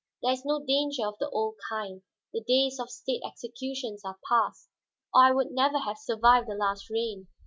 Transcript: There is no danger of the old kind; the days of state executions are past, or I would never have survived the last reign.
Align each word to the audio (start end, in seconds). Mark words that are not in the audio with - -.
There 0.23 0.33
is 0.33 0.43
no 0.43 0.65
danger 0.65 1.05
of 1.05 1.19
the 1.19 1.29
old 1.29 1.57
kind; 1.69 2.01
the 2.33 2.41
days 2.41 2.79
of 2.79 2.89
state 2.89 3.21
executions 3.23 4.03
are 4.03 4.17
past, 4.27 4.67
or 5.13 5.25
I 5.25 5.31
would 5.31 5.51
never 5.51 5.77
have 5.77 5.99
survived 5.99 6.49
the 6.49 6.55
last 6.55 6.89
reign. 6.89 7.27